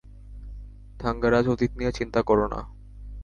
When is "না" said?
2.47-2.59